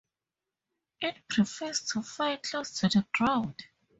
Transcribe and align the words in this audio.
It 0.99 1.15
prefers 1.29 1.83
to 1.93 2.01
fly 2.01 2.37
close 2.37 2.71
to 2.79 2.87
the 2.87 3.05
ground. 3.13 3.53